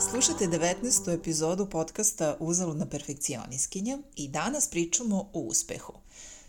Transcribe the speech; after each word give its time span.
Slušate 0.00 0.46
19. 0.46 1.14
epizodu 1.14 1.66
podcasta 1.66 2.36
Uzaludna 2.40 2.86
perfekcioniskinja 2.86 3.98
i 4.16 4.28
danas 4.28 4.68
pričamo 4.70 5.30
o 5.32 5.40
uspehu. 5.40 5.92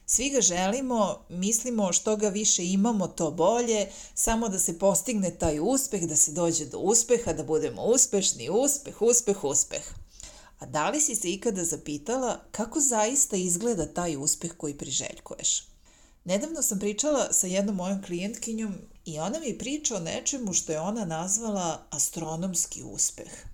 Svi 0.06 0.30
ga 0.30 0.42
želimo, 0.42 1.26
mislimo 1.30 1.94
što 1.94 2.16
ga 2.16 2.30
više 2.30 2.66
imamo 2.66 3.08
to 3.08 3.32
bolje, 3.32 3.88
samo 4.14 4.50
da 4.50 4.60
se 4.60 4.80
postigne 4.80 5.32
taj 5.32 5.60
uspeh, 5.62 6.02
da 6.02 6.16
se 6.16 6.32
dođe 6.32 6.66
do 6.66 6.78
uspeha, 6.78 7.34
da 7.34 7.44
budemo 7.44 7.84
uspešni, 7.84 8.50
uspeh, 8.50 9.02
uspeh, 9.02 9.44
uspeh. 9.44 9.84
A 10.60 10.66
da 10.66 10.90
li 10.90 11.02
si 11.02 11.16
se 11.16 11.32
ikada 11.32 11.64
zapitala 11.64 12.40
kako 12.52 12.80
zaista 12.80 13.36
izgleda 13.36 13.94
taj 13.94 14.18
uspeh 14.18 14.52
koji 14.58 14.78
priželjkuješ? 14.78 15.70
Nedavno 16.24 16.62
sam 16.62 16.80
pričala 16.80 17.34
sa 17.34 17.48
jednom 17.48 17.76
mojom 17.76 18.04
klijentkinjom 18.04 18.76
i 19.06 19.20
ona 19.20 19.40
mi 19.40 19.58
priča 19.58 19.96
o 19.96 20.00
nečemu 20.00 20.54
što 20.54 20.72
je 20.72 20.80
ona 20.80 21.06
nazvala 21.06 21.86
astronomski 21.90 22.84
uspeh. 22.84 23.49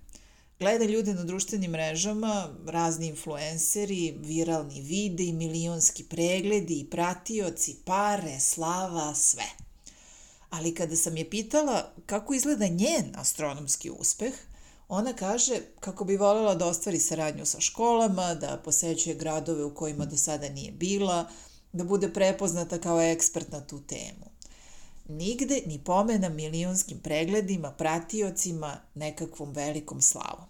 Gleda 0.58 0.84
ljude 0.84 1.14
na 1.14 1.24
društvenim 1.24 1.70
mrežama, 1.70 2.48
razni 2.66 3.06
influenceri, 3.06 4.14
viralni 4.18 4.80
videi, 4.80 5.32
milionski 5.32 6.04
pregledi 6.04 6.74
i 6.80 6.90
pratioci, 6.90 7.76
pare, 7.84 8.40
slava, 8.40 9.14
sve. 9.14 9.44
Ali 10.50 10.74
kada 10.74 10.96
sam 10.96 11.16
je 11.16 11.30
pitala 11.30 11.92
kako 12.06 12.34
izgleda 12.34 12.66
njen 12.66 13.12
astronomski 13.14 13.90
uspeh, 13.90 14.32
ona 14.88 15.12
kaže 15.12 15.60
kako 15.80 16.04
bi 16.04 16.16
voljela 16.16 16.54
da 16.54 16.66
ostvari 16.66 16.98
saradnju 16.98 17.46
sa 17.46 17.60
školama, 17.60 18.34
da 18.34 18.60
posećuje 18.64 19.14
gradove 19.14 19.64
u 19.64 19.74
kojima 19.74 20.04
do 20.04 20.16
sada 20.16 20.48
nije 20.48 20.72
bila, 20.72 21.28
da 21.72 21.84
bude 21.84 22.12
prepoznata 22.12 22.80
kao 22.80 23.02
ekspert 23.02 23.52
na 23.52 23.66
tu 23.66 23.80
temu. 23.80 24.35
Nigde 25.08 25.62
ni 25.66 25.84
pomena 25.84 26.28
milionskim 26.28 26.98
pregledima, 27.00 27.72
pratiocima, 27.72 28.80
nekakvom 28.94 29.52
velikom 29.52 30.02
slavom. 30.02 30.46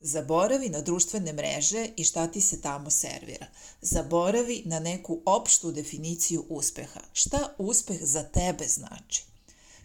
Zaboravi 0.00 0.68
na 0.68 0.80
društvene 0.80 1.32
mreže 1.32 1.88
i 1.96 2.04
šta 2.04 2.26
ti 2.26 2.40
se 2.40 2.60
tamo 2.60 2.90
servira. 2.90 3.46
Zaboravi 3.80 4.62
na 4.64 4.80
neku 4.80 5.20
opštu 5.24 5.72
definiciju 5.72 6.44
uspeha. 6.48 7.00
Šta 7.12 7.54
uspeh 7.58 7.98
za 8.02 8.22
tebe 8.22 8.68
znači? 8.68 9.24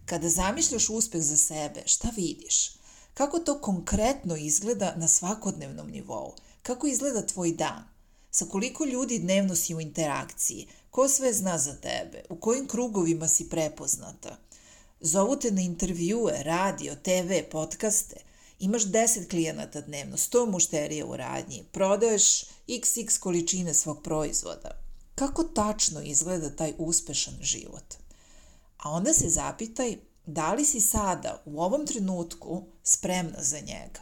Kada 0.06 0.30
zamišljaš 0.30 0.90
uspeh 0.90 1.22
za 1.22 1.38
sebe, 1.38 1.84
šta 1.86 2.10
vidiš? 2.16 2.72
Kako 3.14 3.40
to 3.40 3.62
konkretno 3.62 4.36
izgleda 4.36 4.94
na 4.98 5.08
svakodnevnom 5.08 5.90
nivou? 5.90 6.36
Kako 6.64 6.88
izgleda 6.88 7.26
tvoj 7.26 7.52
dan? 7.52 7.84
Sa 8.32 8.46
koliko 8.46 8.86
ljudi 8.86 9.20
dnevno 9.20 9.56
si 9.56 9.76
u 9.76 9.82
interakciji? 9.82 10.68
Ko 10.94 11.08
sve 11.10 11.34
zna 11.34 11.58
za 11.58 11.76
tebe? 11.76 12.24
U 12.30 12.36
kojim 12.36 12.68
krugovima 12.68 13.28
si 13.28 13.50
prepoznata? 13.50 14.38
Zovu 15.00 15.36
te 15.36 15.52
na 15.52 15.62
intervjue, 15.62 16.44
radio, 16.44 16.96
TV, 16.96 17.50
podcaste. 17.52 18.16
Imaš 18.60 18.84
10 18.84 19.30
klijenata 19.30 19.82
dnevno, 19.82 20.18
100 20.18 20.52
mušterija 20.52 21.06
u 21.06 21.18
radnji, 21.18 21.64
prodaješ 21.72 22.44
xx 22.68 23.20
količine 23.20 23.74
svog 23.74 24.04
proizvoda. 24.04 24.72
Kako 25.16 25.44
tačno 25.44 26.02
izgleda 26.02 26.56
taj 26.56 26.74
uspešan 26.78 27.38
život? 27.42 27.94
A 28.78 28.90
onda 28.92 29.14
se 29.14 29.30
zapitaj 29.30 29.98
da 30.26 30.54
li 30.54 30.66
si 30.66 30.82
sada, 30.82 31.42
u 31.46 31.62
ovom 31.62 31.88
trenutku, 31.88 32.64
spremna 32.84 33.44
za 33.44 33.60
njega. 33.60 34.00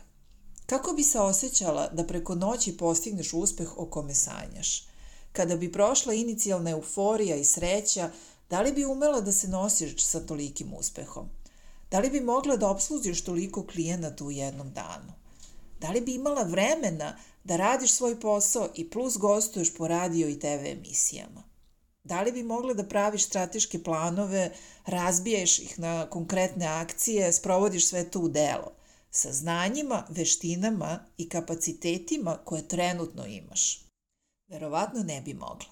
Kako 0.66 0.94
bi 0.94 1.04
se 1.04 1.20
osjećala 1.20 1.88
da 1.88 2.08
preko 2.08 2.36
noći 2.36 2.78
postigneš 2.78 3.34
uspeh 3.34 3.78
o 3.78 3.86
kome 3.86 4.14
sanjaš? 4.14 4.91
Kada 5.34 5.56
bi 5.56 5.72
prošla 5.72 6.14
inicijalna 6.14 6.70
euforija 6.70 7.36
i 7.36 7.46
sreća, 7.46 8.10
da 8.50 8.62
li 8.62 8.72
bi 8.72 8.86
umela 8.86 9.22
da 9.22 9.32
se 9.32 9.48
nosiš 9.48 10.06
sa 10.06 10.20
tolikim 10.20 10.74
uspehom? 10.74 11.30
Da 11.92 12.00
li 12.00 12.10
bi 12.10 12.22
mogla 12.22 12.58
da 12.58 12.70
obslužiš 12.70 13.24
toliko 13.24 13.68
klijenata 13.68 14.24
u 14.24 14.32
jednom 14.32 14.74
danu? 14.74 15.14
Da 15.80 15.92
li 15.92 16.02
bi 16.02 16.14
imala 16.14 16.44
vremena 16.44 17.18
da 17.44 17.58
radiš 17.58 17.92
svoj 17.92 18.20
posao 18.20 18.70
i 18.76 18.90
plus 18.90 19.18
gostuješ 19.18 19.76
po 19.76 19.88
radio 19.88 20.30
i 20.30 20.40
TV 20.40 20.66
emisijama? 20.66 21.44
Da 22.04 22.22
li 22.22 22.32
bi 22.32 22.44
mogla 22.44 22.74
da 22.74 22.88
praviš 22.88 23.26
strateške 23.26 23.84
planove, 23.84 24.52
razbiješ 24.86 25.60
ih 25.60 25.80
na 25.80 26.10
konkretne 26.10 26.66
akcije, 26.66 27.34
sprovodiš 27.34 27.88
sve 27.88 28.10
to 28.10 28.20
u 28.20 28.30
delo? 28.30 28.72
sa 29.12 29.34
znanjima, 29.34 30.06
veštinama 30.10 31.00
i 31.18 31.30
kapacitetima 31.30 32.38
koje 32.46 32.68
trenutno 32.68 33.26
imaš? 33.26 33.91
Verovatno 34.52 35.04
ne 35.04 35.22
bi 35.22 35.34
mogla. 35.34 35.70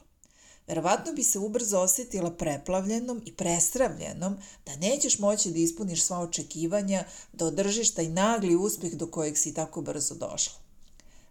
Verovatno 0.67 1.13
bi 1.13 1.23
se 1.23 1.40
ubrzo 1.40 1.79
osetila 1.79 2.31
preplavljenom 2.31 3.22
i 3.25 3.35
prestravljenom 3.35 4.38
da 4.66 4.75
nećeš 4.75 5.19
moći 5.19 5.51
da 5.51 5.59
ispuniš 5.59 6.03
sva 6.03 6.19
očekivanja, 6.19 7.03
da 7.34 7.45
održiš 7.45 7.94
taj 7.94 8.09
nagli 8.09 8.56
uspeh 8.56 8.94
do 8.94 9.07
kojeg 9.07 9.38
si 9.38 9.53
tako 9.53 9.81
brzo 9.81 10.16
došla. 10.16 10.53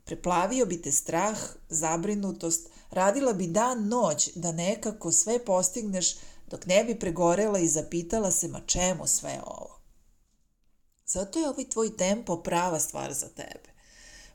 Preplavio 0.05 0.67
bi 0.67 0.83
te 0.83 0.93
strah, 0.93 1.39
zabrinutost, 1.69 2.69
radila 2.91 3.33
bi 3.33 3.47
dan 3.47 3.89
noć 3.89 4.31
da 4.35 4.53
nekako 4.53 5.13
sve 5.13 5.45
postigneš 5.45 6.17
dok 6.47 6.67
ne 6.67 6.85
bi 6.85 6.99
pregorela 6.99 7.59
i 7.59 7.69
zapitala 7.69 8.31
se 8.31 8.49
ma 8.49 8.61
čemu 8.67 9.07
sve 9.07 9.41
ovo. 9.47 9.79
Zato 11.07 11.39
je 11.39 11.49
ovaj 11.49 11.69
tvoj 11.69 11.97
tempo 11.97 12.43
prava 12.43 12.81
stvar 12.81 13.13
za 13.13 13.29
tebe. 13.29 13.78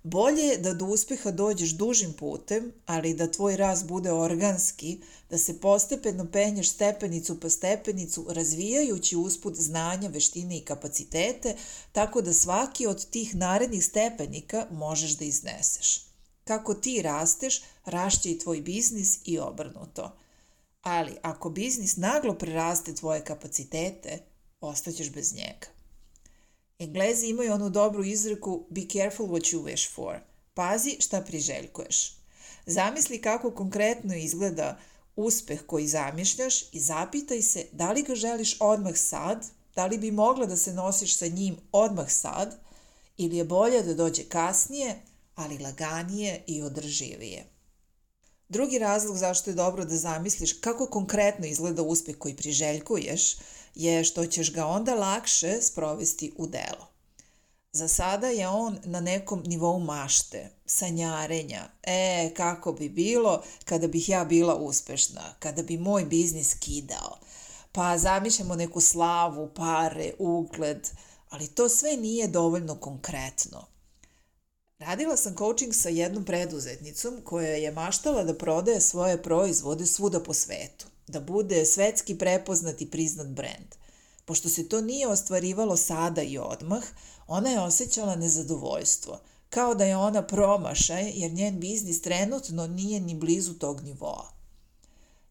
Bolje 0.04 0.44
je 0.44 0.58
da 0.58 0.74
do 0.74 0.86
uspeha 0.86 1.32
dođeš 1.32 1.70
dužim 1.70 2.14
putem, 2.14 2.74
ali 2.86 3.14
da 3.14 3.32
tvoj 3.32 3.58
rast 3.58 3.88
bude 3.88 4.12
organski, 4.12 5.02
da 5.30 5.38
se 5.38 5.60
postepeno 5.60 6.32
penješ 6.32 6.70
stepenicu 6.70 7.40
po 7.40 7.50
stepenicu, 7.50 8.26
razvijajući 8.30 9.16
usput 9.16 9.56
znanja, 9.56 10.10
veštine 10.10 10.58
i 10.58 10.66
kapacitete, 10.66 11.56
tako 11.92 12.22
da 12.22 12.34
svaki 12.34 12.88
od 12.88 13.06
tih 13.06 13.36
narednih 13.36 13.86
stepenika 13.86 14.68
možeš 14.72 15.12
da 15.12 15.26
izneseš. 15.26 16.06
Kako 16.44 16.74
ti 16.74 17.02
rasteš, 17.02 17.62
rašće 17.86 18.32
i 18.32 18.40
tvoj 18.40 18.62
biznis 18.62 19.20
i 19.26 19.40
obrnuto. 19.40 20.18
Ali 20.82 21.18
ako 21.22 21.50
biznis 21.50 21.98
naglo 21.98 22.34
preraste 22.34 22.96
tvoje 22.96 23.24
kapacitete, 23.24 24.20
ostaćeš 24.62 25.12
bez 25.12 25.36
njega. 25.36 25.83
Englezi 26.84 27.28
imaju 27.28 27.54
onu 27.54 27.70
dobru 27.70 28.04
izreku 28.04 28.66
be 28.70 28.82
careful 28.92 29.28
what 29.28 29.54
you 29.54 29.64
wish 29.64 29.94
for. 29.94 30.20
Pazi 30.54 30.98
šta 31.00 31.22
priželjkuješ. 31.22 32.18
Zamisli 32.66 33.22
kako 33.22 33.52
konkretno 33.52 34.16
izgleda 34.16 34.80
uspeh 35.16 35.62
koji 35.66 35.88
zamišljaš 35.88 36.74
i 36.74 36.80
zapitaj 36.80 37.42
se 37.42 37.66
da 37.72 37.92
li 37.92 38.04
ga 38.04 38.16
želiš 38.16 38.58
odmah 38.60 38.98
sad, 38.98 39.46
da 39.76 39.86
li 39.86 39.98
bi 39.98 40.12
mogla 40.12 40.46
da 40.46 40.58
se 40.58 40.74
nosiš 40.74 41.18
sa 41.18 41.28
njim 41.28 41.58
odmah 41.72 42.12
sad 42.12 42.60
ili 43.18 43.38
je 43.38 43.44
bolje 43.44 43.84
da 43.84 43.94
dođe 43.94 44.24
kasnije, 44.24 45.02
ali 45.36 45.58
laganije 45.58 46.44
i 46.48 46.62
održivije. 46.62 47.46
Drugi 48.50 48.80
razlog 48.80 49.18
zašto 49.18 49.50
je 49.50 49.54
dobro 49.54 49.86
da 49.86 49.98
zamisliš 49.98 50.54
kako 50.54 50.88
konkretno 50.88 51.46
izgleda 51.46 51.82
uspeh 51.82 52.18
koji 52.18 52.36
priželjkuješ 52.36 53.36
je 53.76 54.04
što 54.04 54.26
ćeš 54.26 54.54
ga 54.54 54.66
onda 54.66 54.96
lakše 54.96 55.62
sprovesti 55.62 56.34
u 56.38 56.48
delo. 56.48 56.94
Za 57.72 57.88
sada 57.88 58.28
je 58.28 58.48
on 58.48 58.78
na 58.84 59.00
nekom 59.00 59.44
nivou 59.46 59.80
mašte, 59.80 60.50
sanjarenja. 60.66 61.70
E, 61.84 62.32
kako 62.34 62.74
bi 62.74 62.90
bilo 62.90 63.44
kada 63.66 63.88
bih 63.88 64.10
ja 64.10 64.26
bila 64.26 64.56
uspešna, 64.56 65.36
kada 65.40 65.64
bi 65.64 65.78
moj 65.78 66.06
biznis 66.06 66.54
kidao. 66.54 67.18
Pa 67.72 67.98
zamišljamo 67.98 68.56
neku 68.56 68.82
slavu, 68.82 69.50
pare, 69.56 70.14
ugled, 70.20 70.90
ali 71.30 71.48
to 71.48 71.70
sve 71.70 71.98
nije 71.98 72.28
dovoljno 72.28 72.76
konkretno. 72.76 73.66
Radila 74.80 75.18
sam 75.18 75.36
coaching 75.38 75.74
sa 75.74 75.90
jednom 75.90 76.26
preduzetnicom 76.26 77.22
koja 77.24 77.50
je 77.50 77.72
maštala 77.72 78.24
da 78.24 78.38
prodaje 78.38 78.82
svoje 78.82 79.24
proizvode 79.24 79.86
svuda 79.86 80.24
po 80.24 80.34
svetu, 80.34 80.86
da 81.08 81.20
bude 81.20 81.66
svetski 81.66 82.18
prepoznat 82.18 82.82
i 82.82 82.90
priznat 82.90 83.28
brend. 83.28 83.76
Pošto 84.26 84.50
se 84.50 84.70
to 84.70 84.82
nije 84.82 85.08
ostvarivalo 85.08 85.78
sada 85.78 86.22
i 86.22 86.38
odmah, 86.38 86.84
ona 87.28 87.50
je 87.50 87.62
osjećala 87.62 88.16
nezadovoljstvo, 88.16 89.20
kao 89.50 89.76
da 89.76 89.86
je 89.86 89.98
ona 89.98 90.22
promašaj 90.22 91.12
jer 91.16 91.32
njen 91.32 91.60
biznis 91.60 92.02
trenutno 92.02 92.68
nije 92.68 93.00
ni 93.00 93.16
blizu 93.16 93.54
tog 93.54 93.82
nivoa. 93.82 94.34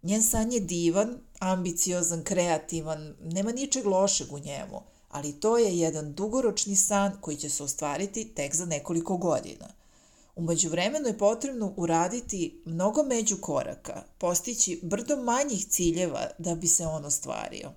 Njen 0.02 0.22
san 0.22 0.52
je 0.52 0.60
divan, 0.60 1.18
ambiciozan, 1.38 2.24
kreativan, 2.24 3.14
nema 3.20 3.52
ničeg 3.52 3.86
lošeg 3.86 4.32
u 4.32 4.38
njemu, 4.38 4.82
ali 5.08 5.32
to 5.32 5.58
je 5.58 5.78
jedan 5.78 6.14
dugoročni 6.14 6.76
san 6.76 7.12
koji 7.20 7.36
će 7.36 7.50
se 7.50 7.62
ostvariti 7.62 8.24
tek 8.34 8.54
za 8.54 8.66
nekoliko 8.66 9.16
godina. 9.16 9.68
Umeđu 10.34 10.68
vremenu 10.68 11.08
je 11.08 11.18
potrebno 11.18 11.74
uraditi 11.76 12.62
mnogo 12.64 13.02
među 13.02 13.36
koraka, 13.40 14.02
postići 14.18 14.80
brdo 14.82 15.16
manjih 15.16 15.66
ciljeva 15.66 16.26
da 16.38 16.54
bi 16.54 16.66
se 16.66 16.86
on 16.86 17.04
ostvario. 17.04 17.72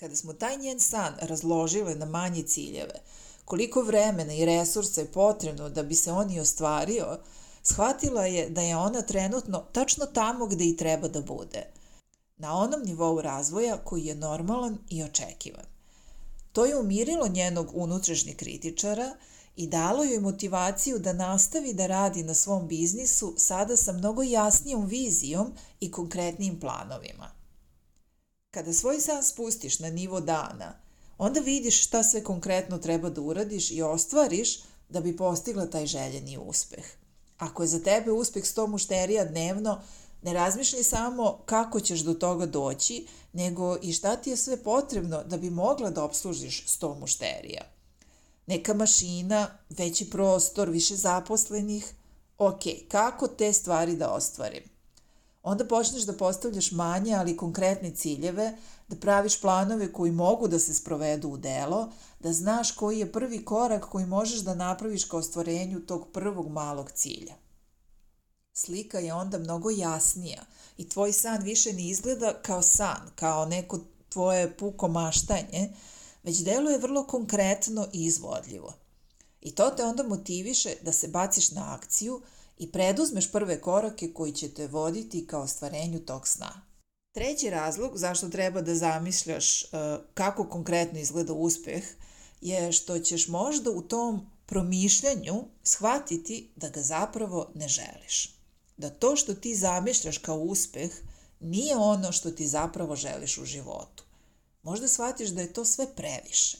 Kada 0.00 0.16
smo 0.16 0.32
taj 0.32 0.56
njen 0.56 0.80
san 0.80 1.14
razložile 1.20 1.94
na 1.94 2.06
manje 2.06 2.42
ciljeve, 2.42 2.94
koliko 3.44 3.82
vremena 3.82 4.32
i 4.32 4.44
resursa 4.44 5.00
je 5.00 5.12
potrebno 5.12 5.68
da 5.68 5.82
bi 5.82 5.94
se 5.94 6.12
on 6.12 6.30
i 6.30 6.40
ostvario, 6.40 7.18
shvatila 7.62 8.26
je 8.26 8.50
da 8.50 8.60
je 8.60 8.76
ona 8.76 9.02
trenutno 9.02 9.58
tačno 9.72 10.06
tamo 10.06 10.46
gde 10.46 10.64
i 10.64 10.76
treba 10.76 11.08
da 11.08 11.20
bude. 11.20 11.66
Na 12.36 12.56
onom 12.58 12.82
nivou 12.84 13.20
razvoja 13.20 13.76
koji 13.76 14.04
je 14.04 14.14
normalan 14.14 14.78
i 14.90 15.02
očekivan. 15.02 15.64
To 16.52 16.66
je 16.66 16.76
umirilo 16.76 17.28
njenog 17.28 17.70
unutrašnjeg 17.74 18.36
kritičara 18.36 19.16
i 19.56 19.66
dalo 19.66 20.04
joj 20.04 20.20
motivaciju 20.20 20.98
da 20.98 21.12
nastavi 21.12 21.72
da 21.72 21.86
radi 21.86 22.22
na 22.22 22.34
svom 22.34 22.68
biznisu 22.68 23.34
sada 23.38 23.76
sa 23.76 23.92
mnogo 23.92 24.22
jasnijom 24.22 24.86
vizijom 24.86 25.52
i 25.80 25.90
konkretnim 25.90 26.60
planovima. 26.60 27.30
Kada 28.50 28.72
svoj 28.72 29.00
san 29.00 29.22
spustiš 29.22 29.78
na 29.78 29.90
nivo 29.90 30.20
dana, 30.20 30.78
onda 31.18 31.40
vidiš 31.40 31.84
šta 31.84 32.02
sve 32.02 32.24
konkretno 32.24 32.78
treba 32.78 33.10
da 33.10 33.20
uradiš 33.20 33.70
i 33.70 33.82
ostvariš 33.82 34.58
da 34.88 35.00
bi 35.00 35.16
postigla 35.16 35.66
taj 35.66 35.86
željeni 35.86 36.38
uspeh. 36.38 36.84
Ako 37.38 37.62
je 37.62 37.66
za 37.66 37.80
tebe 37.82 38.12
uspeh 38.12 38.44
100 38.44 38.66
mušterija 38.66 39.24
dnevno, 39.24 39.80
ne 40.22 40.32
razmišljaj 40.32 40.82
samo 40.82 41.38
kako 41.46 41.80
ćeš 41.80 42.00
do 42.00 42.14
toga 42.14 42.46
doći, 42.46 43.06
nego 43.32 43.76
i 43.82 43.92
šta 43.92 44.16
ti 44.16 44.30
je 44.30 44.36
sve 44.36 44.62
potrebno 44.62 45.22
da 45.22 45.36
bi 45.36 45.50
mogla 45.50 45.90
da 45.90 46.04
obslužiš 46.04 46.66
100 46.66 47.00
mušterija. 47.00 47.62
Neka 48.46 48.74
mašina, 48.74 49.58
veći 49.70 50.10
prostor, 50.10 50.70
više 50.70 50.96
zaposlenih. 50.96 51.94
Ok, 52.38 52.60
kako 52.88 53.28
te 53.28 53.52
stvari 53.52 53.96
da 53.96 54.10
ostvarim? 54.10 54.62
Onda 55.42 55.68
počneš 55.68 56.02
da 56.02 56.12
postavljaš 56.12 56.72
manje, 56.72 57.14
ali 57.14 57.36
konkretne 57.36 57.90
ciljeve, 57.90 58.56
da 58.88 58.96
praviš 58.96 59.40
planove 59.40 59.92
koji 59.92 60.12
mogu 60.12 60.48
da 60.48 60.58
se 60.58 60.74
sprovedu 60.74 61.28
u 61.28 61.36
delo, 61.36 61.92
da 62.20 62.32
znaš 62.32 62.72
koji 62.72 62.98
je 62.98 63.12
prvi 63.12 63.44
korak 63.44 63.84
koji 63.84 64.06
možeš 64.06 64.40
da 64.40 64.54
napraviš 64.54 65.04
ka 65.04 65.16
ostvarenju 65.16 65.80
tog 65.80 66.08
prvog 66.12 66.48
malog 66.48 66.90
cilja. 66.90 67.34
Slika 68.52 68.98
je 68.98 69.14
onda 69.14 69.38
mnogo 69.38 69.70
jasnija 69.70 70.42
i 70.76 70.88
tvoj 70.88 71.12
san 71.12 71.42
više 71.42 71.72
ne 71.72 71.88
izgleda 71.88 72.34
kao 72.42 72.62
san, 72.62 73.10
kao 73.14 73.46
neko 73.46 73.78
tvoje 74.08 74.56
puko 74.56 74.88
maštanje, 74.88 75.72
već 76.24 76.38
deluje 76.38 76.78
vrlo 76.78 77.06
konkretno 77.06 77.88
i 77.92 78.04
izvodljivo. 78.04 78.72
I 79.40 79.50
to 79.54 79.70
te 79.70 79.84
onda 79.84 80.02
motiviše 80.02 80.74
da 80.82 80.92
se 80.92 81.08
baciš 81.08 81.50
na 81.50 81.74
akciju 81.74 82.22
i 82.58 82.72
preduzmeš 82.72 83.32
prve 83.32 83.60
korake 83.60 84.12
koji 84.12 84.32
će 84.32 84.48
te 84.48 84.66
voditi 84.66 85.26
ka 85.26 85.38
ostvarenju 85.38 86.00
tog 86.00 86.28
sna. 86.28 86.62
Treći 87.12 87.50
razlog 87.50 87.98
zašto 87.98 88.28
treba 88.28 88.60
da 88.60 88.74
zamišljaš 88.74 89.62
uh, 89.62 89.68
kako 90.14 90.48
konkretno 90.48 90.98
izgleda 90.98 91.32
uspeh 91.32 91.84
je 92.40 92.72
što 92.72 92.98
ćeš 92.98 93.28
možda 93.28 93.70
u 93.70 93.82
tom 93.82 94.30
promišljanju 94.46 95.44
shvatiti 95.62 96.52
da 96.56 96.68
ga 96.68 96.82
zapravo 96.82 97.50
ne 97.54 97.68
želiš. 97.68 98.38
Da 98.76 98.90
to 98.90 99.16
što 99.16 99.34
ti 99.34 99.54
zamišljaš 99.54 100.18
kao 100.18 100.38
uspeh 100.38 100.90
nije 101.40 101.76
ono 101.76 102.12
što 102.12 102.30
ti 102.30 102.46
zapravo 102.46 102.96
želiš 102.96 103.38
u 103.38 103.44
životu. 103.44 104.03
Možda 104.64 104.88
shvatiš 104.88 105.28
da 105.28 105.40
je 105.40 105.52
to 105.52 105.64
sve 105.64 105.86
previše. 105.96 106.58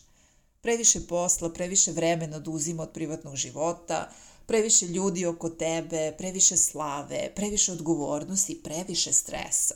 Previše 0.61 1.07
posla, 1.07 1.53
previše 1.53 1.93
vremena 1.93 2.37
oduzima 2.37 2.83
od 2.83 2.91
privatnog 2.91 3.37
života, 3.37 4.11
previše 4.47 4.87
ljudi 4.87 5.27
oko 5.27 5.49
tebe, 5.49 6.15
previše 6.19 6.57
slave, 6.57 7.33
previše 7.37 7.73
odgovornosti, 7.73 8.61
previše 8.65 9.13
stresa. 9.13 9.75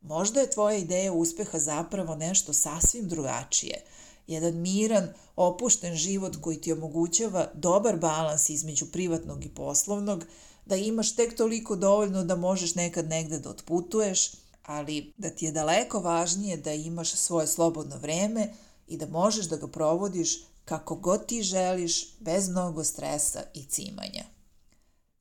Možda 0.00 0.40
je 0.40 0.50
tvoja 0.50 0.76
ideja 0.76 1.12
uspeha 1.12 1.58
zapravo 1.58 2.16
nešto 2.16 2.52
sasvim 2.52 3.08
drugačije. 3.08 3.84
Jedan 4.26 4.54
miran, 4.54 5.08
opušten 5.36 5.94
život 5.94 6.36
koji 6.40 6.60
ti 6.60 6.72
omogućava 6.72 7.50
dobar 7.54 7.96
balans 7.96 8.50
između 8.50 8.86
privatnog 8.86 9.44
i 9.44 9.48
poslovnog, 9.48 10.24
da 10.66 10.76
imaš 10.76 11.16
tek 11.16 11.36
toliko 11.36 11.76
dovoljno 11.76 12.24
da 12.24 12.36
možeš 12.36 12.74
nekad 12.74 13.08
negde 13.08 13.38
da 13.38 13.50
otputuješ, 13.50 14.43
ali 14.66 15.12
da 15.18 15.30
ti 15.30 15.44
je 15.44 15.52
daleko 15.52 16.00
važnije 16.00 16.56
da 16.56 16.72
imaš 16.72 17.12
svoje 17.12 17.46
slobodno 17.46 17.96
vreme 17.98 18.52
i 18.86 18.96
da 18.96 19.06
možeš 19.06 19.46
da 19.46 19.56
ga 19.56 19.68
provodiš 19.68 20.44
kako 20.64 20.94
god 20.94 21.26
ti 21.26 21.42
želiš, 21.42 22.18
bez 22.18 22.48
mnogo 22.48 22.84
stresa 22.84 23.42
i 23.54 23.64
cimanja. 23.64 24.24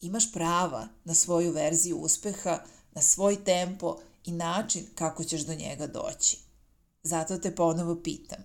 Imaš 0.01 0.31
prava 0.31 0.87
na 1.03 1.13
svoju 1.13 1.51
verziju 1.51 1.97
uspeha, 1.97 2.59
na 2.91 3.01
svoj 3.01 3.43
tempo 3.43 3.97
i 4.25 4.31
način 4.31 4.85
kako 4.95 5.23
ćeš 5.23 5.41
do 5.41 5.53
njega 5.53 5.87
doći. 5.87 6.37
Zato 7.03 7.37
te 7.37 7.55
ponovo 7.55 7.95
pitam, 8.03 8.43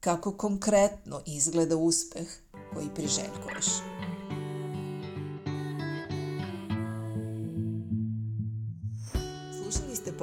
kako 0.00 0.36
konkretno 0.36 1.22
izgleda 1.26 1.76
uspeh 1.76 2.28
koji 2.74 2.86
priželjkuješ? 2.94 3.66